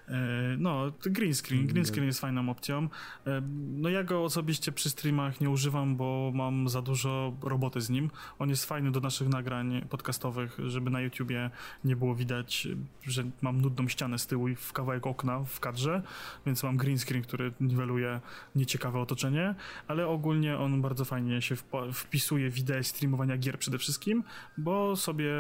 [0.08, 0.18] E,
[0.58, 1.68] no, green screen.
[1.68, 2.88] Green screen jest fajną opcją.
[3.28, 3.42] E,
[3.78, 8.10] no ja go osobiście przy streamach nie używam, bo mam za dużo roboty z nim.
[8.40, 11.50] On jest fajny do naszych nagrań podcastowych, żeby na YouTubie
[11.84, 12.68] nie było widać,
[13.08, 16.02] że mam nudną ścianę z tyłu i w kawałek okna w kadrze,
[16.46, 18.20] więc mam green screen, który niweluje
[18.56, 19.56] nieciekawe otoczenie,
[19.88, 21.56] ale ogólnie on bardzo fajnie się
[21.94, 24.24] wpisuje w ideę streamowania gier przede wszystkim,
[24.58, 25.32] bo sobie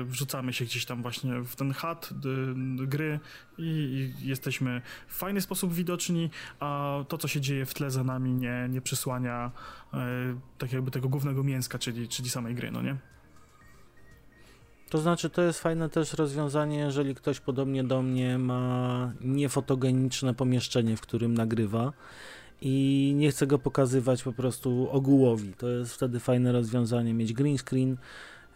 [0.00, 2.10] y, wrzucamy się gdzieś tam właśnie w ten chat
[2.82, 3.20] y, gry
[3.58, 8.34] i, jesteśmy w fajny sposób widoczni, a to, co się dzieje w tle za nami
[8.34, 9.50] nie, nie przysłania
[9.94, 9.96] y,
[10.58, 12.96] tak jakby tego głównego mięska, czyli, czyli samej gry, no nie?
[14.90, 20.96] To znaczy, to jest fajne też rozwiązanie, jeżeli ktoś podobnie do mnie ma niefotogeniczne pomieszczenie,
[20.96, 21.92] w którym nagrywa
[22.60, 25.52] i nie chce go pokazywać po prostu ogółowi.
[25.58, 27.96] To jest wtedy fajne rozwiązanie, mieć green screen.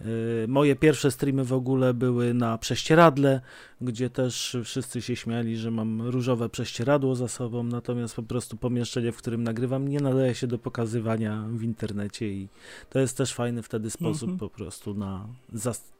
[0.01, 0.07] Yy,
[0.49, 3.41] Moje pierwsze streamy w ogóle były na prześcieradle,
[3.81, 9.13] gdzie też wszyscy się śmiali, że mam różowe prześcieradło za sobą, natomiast po prostu pomieszczenie,
[9.13, 12.49] w którym nagrywam, nie nadaje się do pokazywania w internecie i
[12.91, 14.39] to jest też fajny wtedy sposób Mhm.
[14.39, 16.00] po prostu na zas-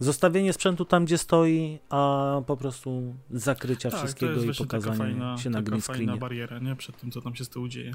[0.00, 5.50] zostawienie sprzętu tam, gdzie stoi, a po prostu zakrycia Tak, wszystkiego i pokazanie fajna, się
[5.50, 6.20] na green fajna screenie.
[6.20, 6.76] bariera, nie?
[6.76, 7.94] Przed tym, co tam się z tyłu dzieje.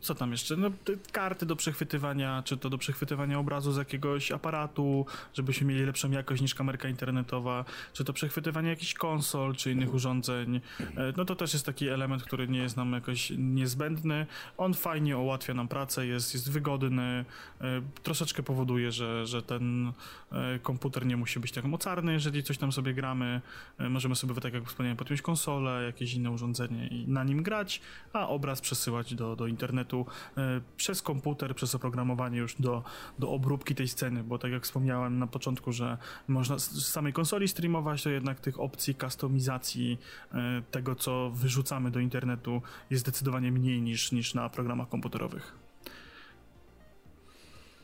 [0.00, 0.56] Co tam jeszcze?
[0.56, 0.70] No,
[1.12, 6.42] karty do przechwytywania, czy to do przechwytywania obrazu z jakiegoś aparatu, żebyśmy mieli lepszą jakość
[6.42, 10.60] niż kamerka internetowa, czy to przechwytywanie jakichś konsol, czy innych urządzeń.
[10.80, 14.26] E, No to też jest taki element, który nie jest nam jakoś niezbędny.
[14.56, 17.24] On fajnie ułatwia nam pracę, jest, jest wygodny,
[17.60, 19.92] e, troszeczkę powoduje, że, że ten
[20.32, 23.40] e, komputer nie musi być tak mocarny, jeżeli coś tam sobie gramy.
[23.78, 27.80] Możemy sobie, tak jak wspomniałem, podpiąć konsolę, jakieś inne urządzenie i na nim grać,
[28.12, 32.82] a obraz przesyłać do, do internetu e, przez komputer, przez oprogramowanie już do,
[33.18, 35.98] do obróbki tej sceny, bo tak jak wspomniałem na początku, że
[36.28, 39.98] można z samej konsoli streamować, to jednak tych opcji kustomizacji
[40.32, 45.69] e, tego, co wyrzucamy do internetu jest zdecydowanie mniej niż, niż na programach komputerowych.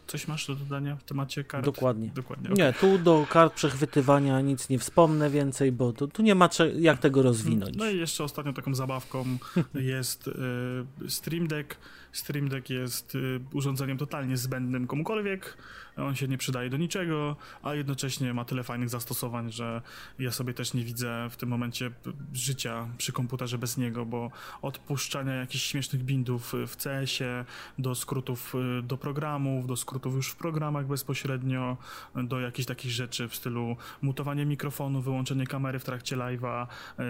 [0.06, 1.64] Coś masz do dodania w temacie kart?
[1.64, 2.10] Dokładnie.
[2.14, 2.50] Dokładnie.
[2.50, 6.98] Nie, tu do kart przechwytywania nic nie wspomnę więcej, bo tu, tu nie ma jak
[6.98, 7.76] tego rozwinąć.
[7.76, 9.24] No i jeszcze ostatnią taką zabawką
[9.74, 11.76] jest y, Stream Deck.
[12.18, 15.56] Stream Deck jest y, urządzeniem totalnie zbędnym komukolwiek.
[15.96, 19.82] On się nie przydaje do niczego, a jednocześnie ma tyle fajnych zastosowań, że
[20.18, 24.30] ja sobie też nie widzę w tym momencie p- życia przy komputerze bez niego, bo
[24.62, 27.44] od puszczania jakichś śmiesznych bindów w CS-ie,
[27.78, 31.76] do skrótów y, do programów, do skrótów już w programach bezpośrednio,
[32.14, 36.66] do jakichś takich rzeczy w stylu mutowanie mikrofonu, wyłączenie kamery w trakcie live'a,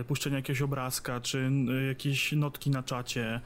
[0.08, 1.50] puszczenie jakiegoś obrazka, czy
[1.88, 3.40] jakieś notki na czacie,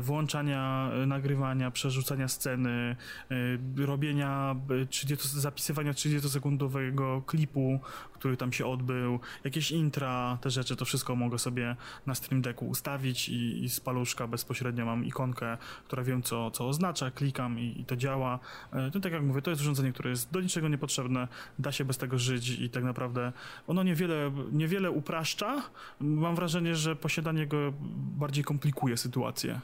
[0.00, 2.96] włączania nagrywania, przerzucania sceny,
[3.30, 7.80] e, robienia e, 30, zapisywania 30-sekundowego klipu,
[8.12, 12.68] który tam się odbył, jakieś intra, te rzeczy, to wszystko mogę sobie na Stream Decku
[12.68, 17.80] ustawić i, i z paluszka bezpośrednio mam ikonkę, która wiem co, co oznacza, klikam i,
[17.80, 18.38] i to działa.
[18.72, 21.84] E, To tak jak mówię, to jest urządzenie, które jest do niczego niepotrzebne, da się
[21.84, 23.32] bez tego żyć i tak naprawdę
[23.66, 25.62] ono niewiele, niewiele upraszcza.
[26.00, 27.72] Mam wrażenie, że posiadanie go
[28.18, 29.60] bardziej komplikuje sytuację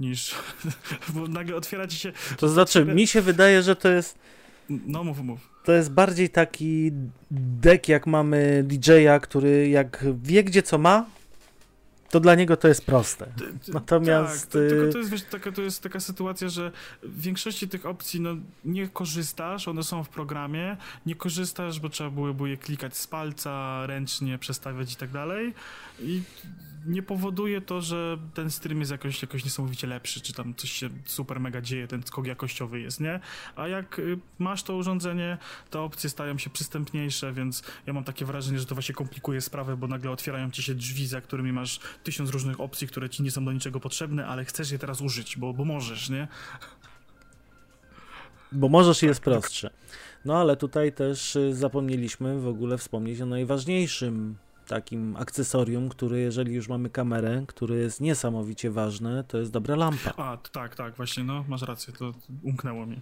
[0.00, 0.34] niż,
[1.14, 4.18] bo nagle otwiera ci się, To znaczy, mi się wydaje, że to jest,
[4.70, 5.40] no mów, mów.
[5.64, 6.90] to jest bardziej taki
[7.30, 11.06] deck, jak mamy DJ-a, który jak wie, gdzie co ma,
[12.10, 13.26] to dla niego to jest proste.
[13.68, 17.68] Natomiast, Tak, tylko y- to jest, wiesz, taka, to jest taka sytuacja, że w większości
[17.68, 22.56] tych opcji no, nie korzystasz, one są w programie, nie korzystasz, bo trzeba byłoby je
[22.56, 25.54] klikać z palca, ręcznie przestawiać i tak dalej
[26.00, 26.22] i
[26.86, 30.88] nie powoduje to, że ten stream jest jakoś, jakoś niesamowicie lepszy, czy tam coś się
[31.04, 33.20] super mega dzieje, ten skok jakościowy jest, nie?
[33.56, 35.38] A jak y, masz to urządzenie,
[35.70, 39.76] te opcje stają się przystępniejsze, więc ja mam takie wrażenie, że to właśnie komplikuje sprawę,
[39.76, 43.30] bo nagle otwierają ci się drzwi, za którymi masz tysiąc różnych opcji, które ci nie
[43.30, 46.28] są do niczego potrzebne, ale chcesz je teraz użyć, bo, bo możesz, nie?
[48.52, 49.70] Bo możesz i jest prostsze.
[50.24, 54.36] No ale tutaj też y, zapomnieliśmy w ogóle wspomnieć o najważniejszym
[54.68, 60.12] takim akcesorium, który jeżeli już mamy kamerę, które jest niesamowicie ważne, to jest dobra lampa.
[60.16, 63.00] A, tak, tak, właśnie, no, masz rację, to umknęło mi.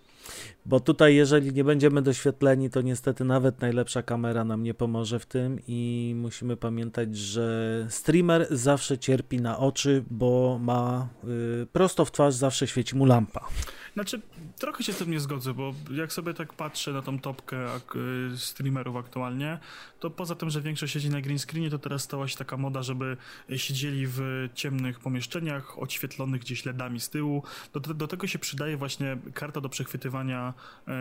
[0.66, 5.26] Bo tutaj jeżeli nie będziemy doświetleni, to niestety nawet najlepsza kamera nam nie pomoże w
[5.26, 11.08] tym i musimy pamiętać, że streamer zawsze cierpi na oczy, bo ma
[11.62, 13.48] y, prosto w twarz zawsze świeci mu lampa.
[13.96, 14.20] Znaczy,
[14.58, 17.96] trochę się z tym nie zgodzę, bo jak sobie tak patrzę na tą topkę ak-
[18.34, 19.58] y, streamerów aktualnie,
[20.00, 22.82] to poza tym, że większość siedzi na green screenie, to teraz stała się taka moda,
[22.82, 23.16] żeby
[23.56, 27.42] siedzieli w ciemnych pomieszczeniach, oświetlonych gdzieś LEDami z tyłu.
[27.72, 30.54] Do, do, tego się przydaje właśnie karta do przechwytywania
[30.88, 30.92] e,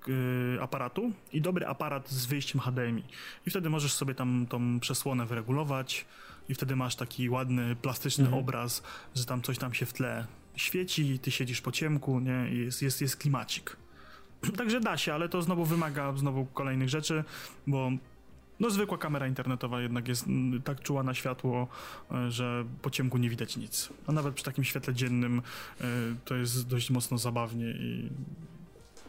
[0.00, 3.02] k- y, aparatu i dobry aparat z wyjściem HDMI.
[3.46, 6.04] I wtedy możesz sobie tam tą przesłonę wyregulować
[6.48, 8.42] i wtedy masz taki ładny, plastyczny Mhm.
[8.42, 8.82] obraz,
[9.14, 13.00] że tam coś tam się w tle świeci, ty siedzisz po ciemku, nie, jest, jest,
[13.00, 13.76] jest klimacik.
[14.58, 17.24] Także da się, ale to znowu wymaga znowu kolejnych rzeczy,
[17.66, 17.90] bo
[18.60, 21.68] no zwykła kamera internetowa jednak jest mm, tak czuła na światło,
[22.12, 23.88] e, że po ciemku nie widać nic.
[24.06, 25.42] A nawet przy takim świetle dziennym
[25.80, 25.84] e,
[26.24, 28.10] to jest dość mocno zabawnie i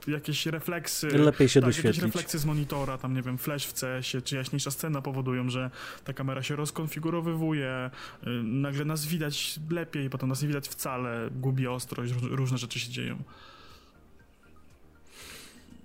[0.08, 1.08] jakieś refleksy.
[1.08, 2.04] Lepiej się tak, jakieś doświetlić.
[2.06, 5.72] refleksy z monitora, tam nie wiem, flash w CS-ie, czy jaśniejsza scena powodują, że
[6.04, 7.90] ta kamera się rozkonfigurowywuje,
[8.24, 12.80] y, nagle nas widać lepiej, potem nas nie widać wcale, gubi ostrość, róż- różne rzeczy
[12.80, 13.18] się dzieją.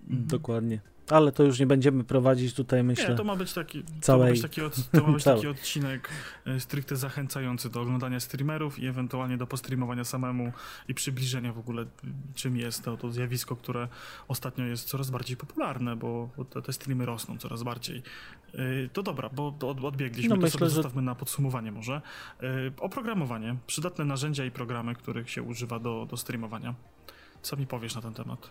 [0.09, 0.81] Dokładnie.
[1.11, 3.09] Ale to już nie będziemy prowadzić tutaj, myślę.
[3.09, 5.41] Nie, to ma być taki, to ma całej- być taki, od, to ma być taki
[5.41, 5.47] całej.
[5.57, 6.09] odcinek
[6.47, 10.53] y, stricte zachęcający do oglądania streamerów i ewentualnie do postreamowania samemu
[10.89, 11.87] i przybliżenia w ogóle y,
[12.35, 13.89] czym jest to, to zjawisko, które
[14.29, 18.03] ostatnio jest coraz bardziej popularne, bo te, te streamy rosną coraz bardziej.
[18.55, 22.01] Y, To dobra, bo odbiegliśmy, No to myślę, sobie że- zostawmy na podsumowanie może.
[22.43, 22.47] Y,
[22.81, 26.75] Oprogramowanie, przydatne narzędzia i programy, których się używa do, do streamowania.
[27.43, 28.51] Co mi powiesz na ten temat?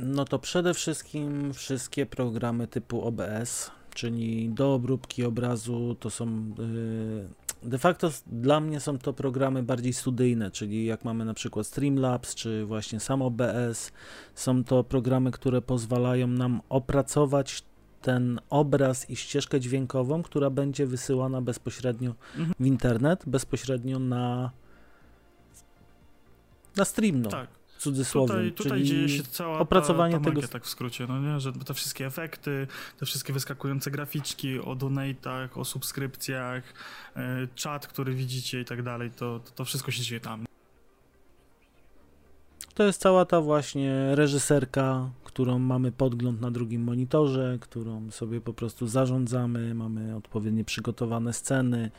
[0.00, 7.28] No to przede wszystkim wszystkie programy typu OBS, czyli do obróbki obrazu, to są yy,
[7.62, 12.34] de facto dla mnie są to programy bardziej studyjne, czyli jak mamy na przykład Streamlabs
[12.34, 13.92] czy właśnie sam OBS,
[14.34, 17.64] są to programy, które pozwalają nam opracować
[18.02, 22.54] ten obraz i ścieżkę dźwiękową, która będzie wysyłana bezpośrednio Mhm.
[22.60, 24.50] w internet, bezpośrednio na
[26.76, 27.48] na stream, no, tak.
[27.78, 28.28] W cudzysłowie.
[28.28, 31.20] Tutaj, tutaj czyli dzieje się cała opracowanie ta, ta tego- magia, tak w skrócie, no
[31.20, 31.40] nie?
[31.40, 32.66] Że te wszystkie efekty,
[32.98, 36.74] te wszystkie wyskakujące graficzki o donate'ach, o subskrypcjach,
[37.16, 40.46] e, czat, który widzicie i tak dalej, to, to, to wszystko się dzieje tam.
[42.74, 48.52] To jest cała ta właśnie reżyserka, którą mamy podgląd na drugim monitorze, którą sobie po
[48.52, 51.90] prostu zarządzamy, mamy odpowiednio przygotowane sceny.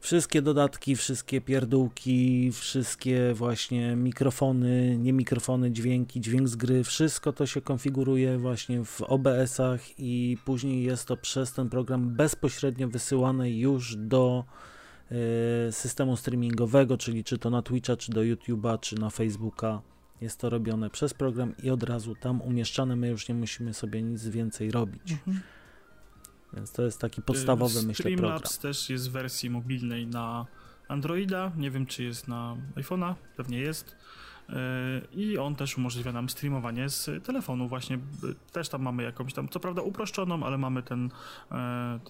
[0.00, 7.46] Wszystkie dodatki, wszystkie pierdółki, wszystkie właśnie mikrofony, nie mikrofony, dźwięki, dźwięk z gry, wszystko to
[7.46, 13.96] się konfiguruje właśnie w OBS-ach i później jest to przez ten program bezpośrednio wysyłane już
[13.96, 14.44] do
[15.68, 19.82] y, systemu streamingowego, czyli czy to na Twitcha, czy do YouTube'a, czy na Facebooka.
[20.20, 22.96] Jest to robione przez program i od razu tam umieszczane.
[22.96, 25.12] My już nie musimy sobie nic więcej robić.
[25.12, 25.40] Mhm.
[26.52, 28.18] Więc to jest taki podstawowy, myślę, program.
[28.18, 30.46] Streamlabs też jest w wersji mobilnej na
[30.88, 31.52] Androida.
[31.56, 33.14] Nie wiem, czy jest na iPhone'a.
[33.36, 33.96] Pewnie jest.
[34.48, 34.54] E,
[35.12, 37.68] I on też umożliwia nam streamowanie z telefonu.
[37.68, 37.98] Właśnie
[38.52, 41.10] też tam mamy jakąś tam, co prawda uproszczoną, ale mamy ten,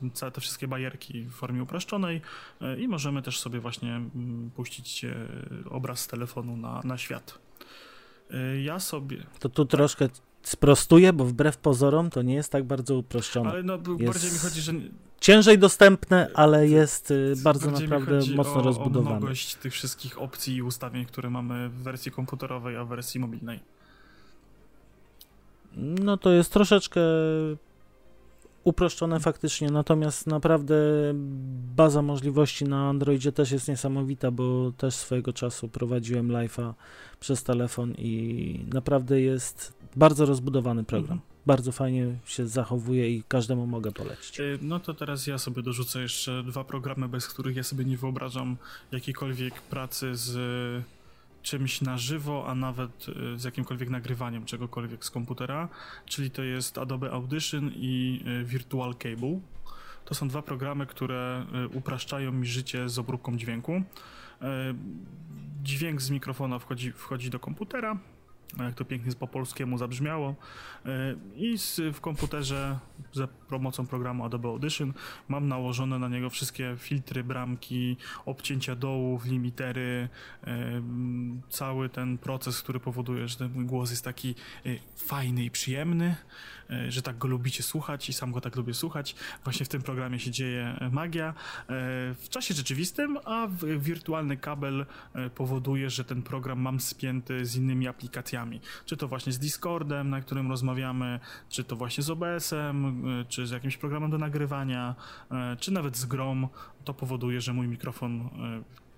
[0.01, 2.21] ten te wszystkie bajerki w formie uproszczonej
[2.79, 5.07] i możemy też sobie właśnie mm, puścić
[5.71, 7.39] obraz z telefonu na, na świat.
[8.63, 9.27] Ja sobie.
[9.39, 10.09] To tu troszkę
[10.43, 13.51] sprostuję, bo wbrew pozorom to nie jest tak bardzo uproszczone.
[13.51, 14.73] Ale no, jest bardziej mi chodzi, że...
[15.21, 19.17] Ciężej dostępne, ale jest y, bardzo naprawdę mocno o, rozbudowane.
[19.17, 23.21] o mnogość tych wszystkich opcji i ustawień, które mamy w wersji komputerowej, a w wersji
[23.21, 23.61] mobilnej.
[25.77, 27.01] No to jest troszeczkę
[28.65, 30.75] uproszczone faktycznie, natomiast naprawdę
[31.77, 36.73] baza możliwości na Androidzie też jest niesamowita, bo też swojego czasu prowadziłem live'a
[37.21, 41.19] przez telefon i naprawdę jest bardzo rozbudowany program.
[41.19, 41.31] Mhm.
[41.47, 44.41] Bardzo fajnie się zachowuje i każdemu mogę polecić.
[44.41, 47.97] Y, no to teraz ja sobie dorzucę jeszcze dwa programy, bez których ja sobie nie
[47.97, 48.57] wyobrażam
[48.93, 50.31] jakiejkolwiek pracy z
[51.43, 55.69] czymś na żywo, a nawet y, z jakimkolwiek nagrywaniem czegokolwiek z komputera,
[56.07, 59.41] czyli to jest Adobe Audition i y, Virtual Cable.
[60.05, 63.83] To są dwa programy, które upraszczają mi życie z obróbką dźwięku.
[65.63, 67.99] Dźwięk z mikrofona wchodzi, wchodzi do komputera,
[68.59, 70.35] jak to pięknie po polskiemu zabrzmiało.
[70.87, 71.57] E, I
[71.93, 72.79] w komputerze
[73.13, 74.93] za pomocą programu Adobe Audition
[75.29, 80.09] mam nałożone na niego wszystkie filtry, bramki, obcięcia dołów, limitery,
[80.45, 80.83] e,
[81.49, 84.35] cały ten proces, który powoduje, że ten mój głos jest taki
[84.67, 86.17] e, fajny i przyjemny,
[86.89, 89.15] że tak go lubicie słuchać i sam go tak lubię słuchać.
[89.45, 91.35] Właśnie w tym programie się dzieje magia
[92.15, 94.87] w czasie rzeczywistym, a wirtualny kabel
[95.35, 98.40] powoduje, że ten program mam spięty z innymi aplikacjami.
[98.87, 103.47] Czy to właśnie z Discordem, na którym rozmawiamy, czy to właśnie z OBS-em, y, czy
[103.47, 104.95] z jakimś programem do nagrywania,
[105.55, 106.49] y, czy nawet z grom,
[106.85, 108.90] to powoduje, że mój mikrofon y,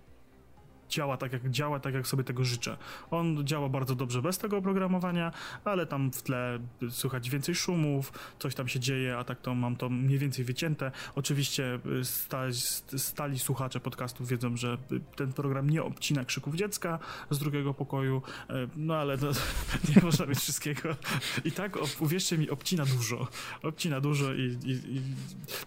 [0.93, 2.77] działa tak, jak działa, tak jak sobie tego życzę.
[3.11, 5.33] On działa bardzo dobrze bez tego oprogramowania,
[5.65, 6.59] ale tam w tle
[6.91, 10.93] słychać więcej szumów, coś tam się dzieje, a tak to mam to mniej więcej wycięte.
[11.15, 12.53] Oczywiście y, stali,
[12.97, 14.79] stali słuchacze podcastów wiedzą, że
[15.17, 16.99] ten program nie obcina krzyków dziecka
[17.31, 19.27] z drugiego pokoju, y, no ale to,
[19.97, 20.97] nie można mieć wszystkiego.
[21.45, 23.29] I tak, uwierzcie mi, obcina dużo.
[23.63, 25.03] Obcina dużo i, i, i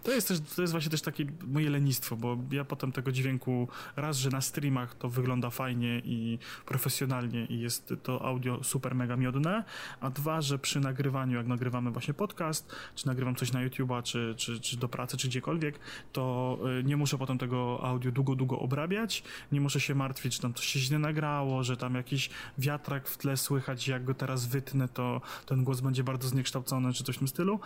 [0.03, 3.67] to jest też, to jest właśnie też takie moje lenistwo, bo ja potem tego dźwięku
[3.95, 9.15] raz, że na streamach to wygląda fajnie i profesjonalnie i jest to audio super mega
[9.15, 9.63] miodne,
[10.01, 14.33] a dwa, że przy nagrywaniu, jak nagrywamy właśnie podcast, czy nagrywam coś na YouTube'a, czy,
[14.37, 15.79] czy, czy do pracy, czy gdziekolwiek,
[16.11, 20.41] to y, nie muszę potem tego audio długo, długo obrabiać, nie muszę się martwić, że
[20.41, 24.45] tam coś się źle nagrało, że tam jakiś wiatrak w tle słychać, jak go teraz
[24.45, 27.59] wytnę, to ten głos będzie bardzo zniekształcony, czy coś w tym stylu.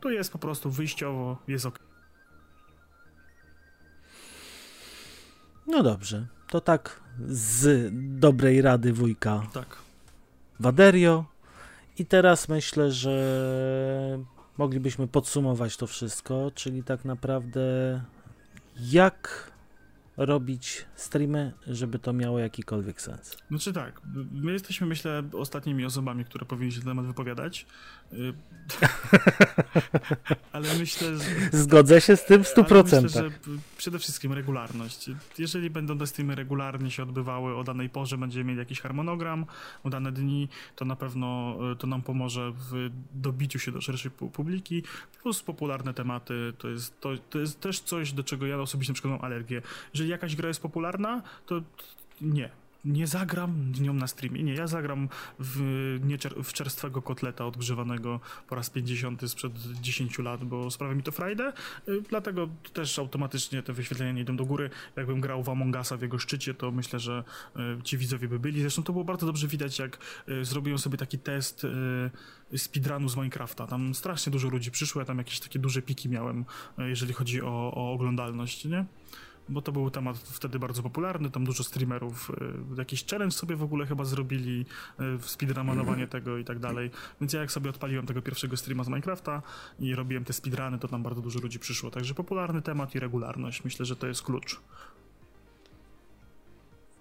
[0.00, 1.89] Tu jest po prostu wyjściowo, jest ok.
[5.70, 9.42] No dobrze, to tak z dobrej rady wujka.
[9.52, 9.76] Tak.
[10.60, 11.24] Waderio.
[11.98, 14.18] I teraz myślę, że
[14.58, 17.60] moglibyśmy podsumować to wszystko, czyli tak naprawdę
[18.80, 19.49] jak
[20.20, 23.36] robić streamy, żeby to miało jakikolwiek sens.
[23.48, 24.00] Znaczy tak,
[24.32, 27.66] my jesteśmy myślę ostatnimi osobami, które powinny się na temat wypowiadać.
[28.12, 28.32] Y,
[30.52, 31.58] ale myślę, że...
[31.58, 32.92] Zgodzę się z tym w 100%.
[32.92, 33.30] Ale myślę, że
[33.76, 35.10] przede wszystkim regularność.
[35.38, 39.46] Jeżeli będą te streamy regularnie się odbywały o danej porze, będziemy mieli jakiś harmonogram
[39.84, 44.10] o dane dni, to na pewno y, to nam pomoże w dobiciu się do szerszej
[44.10, 44.82] publiki,
[45.22, 48.94] plus popularne tematy, to jest, to, to jest też coś, do czego ja osobiście na
[48.94, 49.62] przykład mam alergię.
[49.94, 51.62] Jeżeli jakaś gra jest popularna, to
[52.20, 52.50] nie
[52.84, 54.42] nie zagram dnią na streamie.
[54.42, 55.60] Nie, ja zagram w,
[56.06, 61.12] nieczer- w czerstwego kotleta odgrzewanego po raz 50 sprzed 10 lat, bo sprawia mi to
[61.12, 61.52] frajdę,
[61.88, 64.70] y, dlatego też automatycznie te wyświetlenia nie idą do góry.
[64.96, 67.24] Jakbym grał w Among Usa w jego szczycie, to myślę, że
[67.56, 68.60] y, ci widzowie by byli.
[68.60, 71.66] Zresztą to było bardzo dobrze widać, jak y, zrobiłem sobie taki test
[72.56, 73.66] speedrunu z Minecrafta.
[73.66, 76.44] Tam strasznie dużo ludzi przyszło, ja tam jakieś takie duże piki miałem,
[76.78, 78.84] jeżeli chodzi o, o oglądalność, nie?
[79.50, 82.30] Bo to był temat wtedy bardzo popularny, tam dużo streamerów
[82.74, 84.66] y, jakiś challenge sobie w ogóle chyba zrobili,
[85.00, 88.88] y, speedrunowanie tego i tak dalej, więc ja jak sobie odpaliłem tego pierwszego streama z
[88.88, 89.42] Minecrafta
[89.78, 93.64] i robiłem te speedruny, to tam bardzo dużo ludzi przyszło, także popularny temat i regularność,
[93.64, 94.60] myślę, że to jest klucz.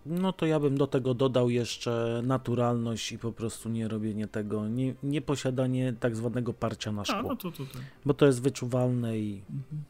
[0.05, 4.67] No to ja bym do tego dodał jeszcze naturalność i po prostu nie robienie tego,
[4.67, 7.81] nie, nie posiadanie tak zwanego parcia na szkło, A, no to tutaj.
[8.05, 9.83] bo to jest wyczuwalne i Mhm.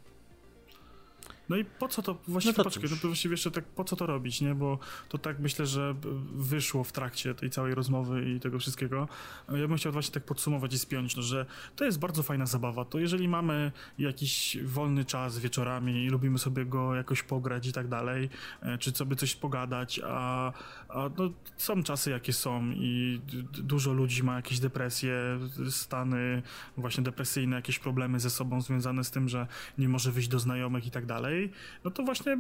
[1.49, 3.83] No i po co to, właściwie, No to poczekaj, no to właściwie jeszcze tak, po
[3.83, 4.79] co to robić, nie, bo
[5.09, 5.95] to tak myślę, że
[6.35, 9.07] wyszło w trakcie tej całej rozmowy i tego wszystkiego.
[9.49, 11.45] Ja bym chciał właśnie tak podsumować i spiąć, no, że
[11.75, 16.65] to jest bardzo fajna zabawa, to jeżeli mamy jakiś wolny czas wieczorami i lubimy sobie
[16.65, 18.29] go jakoś pograć i tak dalej,
[18.61, 20.53] e, czy sobie coś pogadać, a,
[20.89, 23.21] a no, są czasy jakie są i
[23.53, 25.39] dużo ludzi ma jakieś depresje,
[25.69, 26.41] stany
[26.77, 29.47] właśnie depresyjne, jakieś problemy ze sobą związane z tym, że
[29.77, 31.38] nie może wyjść do znajomych i tak dalej,
[31.83, 32.37] no to właśnie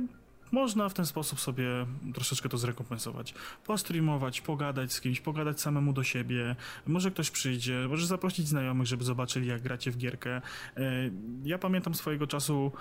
[0.51, 1.65] można w ten sposób sobie
[2.13, 3.33] troszeczkę to zrekompensować.
[3.65, 6.55] Postreamować, pogadać z kimś, pogadać samemu do siebie.
[6.87, 10.41] Może ktoś przyjdzie, może zaprosić znajomych, żeby zobaczyli, jak gracie w gierkę.
[10.77, 10.81] E,
[11.43, 12.71] Ja pamiętam swojego czasu.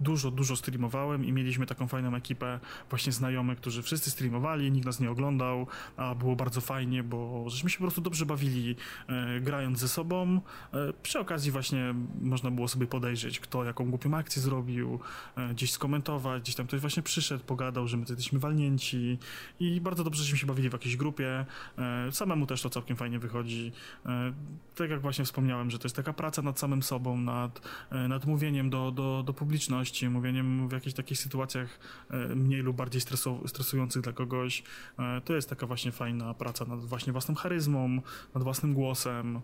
[0.00, 5.00] Dużo, dużo streamowałem i mieliśmy taką fajną ekipę właśnie znajomych, którzy wszyscy streamowali, nikt nas
[5.00, 8.76] nie oglądał, a było bardzo fajnie, bo żeśmy się po prostu dobrze bawili
[9.08, 10.40] e, grając ze sobą.
[10.74, 15.00] E, przy okazji właśnie można było sobie podejrzeć, kto jaką głupią akcję zrobił,
[15.36, 19.18] e, gdzieś skomentować, gdzieś tam ktoś właśnie przyszedł, pogadał, że my jesteśmy walnięci
[19.60, 21.46] i bardzo dobrze żeśmy się bawili w jakiejś grupie.
[21.78, 23.72] E, samemu też to całkiem fajnie wychodzi.
[24.06, 24.32] E,
[24.74, 28.26] tak jak właśnie wspomniałem, że to jest taka praca nad samym sobą, nad, e, nad
[28.26, 31.78] mówieniem do, do, do publiczności, mówieniem w jakichś takich sytuacjach
[32.10, 34.62] e, mniej lub bardziej stresu, stresujących dla kogoś.
[34.98, 37.88] E, To jest taka właśnie fajna praca nad właśnie własną charyzmą,
[38.34, 39.40] nad własnym głosem.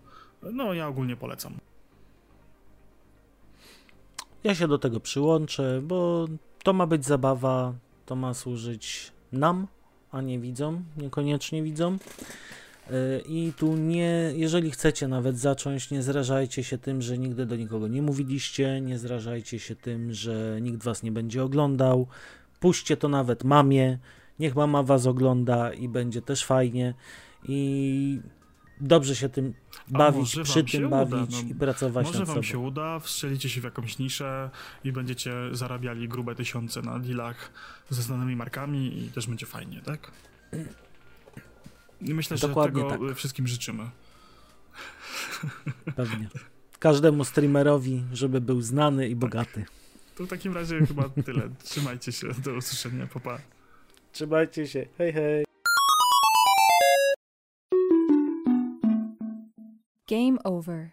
[0.53, 1.53] No, ja ogólnie polecam.
[4.43, 6.25] ja się do tego przyłączę, bo
[6.63, 7.73] to ma być zabawa,
[8.05, 9.67] to ma służyć nam,
[10.11, 11.99] a nie widzom, niekoniecznie widzom.
[12.89, 17.55] Yy, I tu nie, jeżeli chcecie nawet zacząć, nie zrażajcie się tym, że nigdy do
[17.55, 22.07] nikogo nie mówiliście, nie zrażajcie się tym, że nikt was nie będzie oglądał.
[22.59, 23.97] Puśćcie to nawet mamie,
[24.39, 26.93] niech mama was ogląda i będzie też fajnie.
[27.47, 28.19] I
[28.81, 29.53] dobrze się tym
[29.87, 31.49] bawić, może wam przy tym uda, bawić no.
[31.49, 32.47] i pracować Może nad wam sobą.
[32.47, 34.49] się uda, wstrzelicie się w jakąś niszę
[34.83, 37.51] i będziecie zarabiali grube tysiące na dealach
[37.89, 40.11] ze znanymi markami i też będzie fajnie, tak?
[42.05, 43.17] I myślę, Dokładnie że tego tak.
[43.17, 43.89] wszystkim życzymy.
[45.95, 46.27] Pewnie.
[46.79, 49.65] Każdemu streamerowi, żeby był znany i bogaty.
[50.15, 51.49] To w takim razie chyba tyle.
[51.63, 53.39] Trzymajcie się, do usłyszenia, popa.
[54.11, 54.85] Trzymajcie się.
[54.97, 55.45] Hej, hej.
[60.07, 60.89] Game over.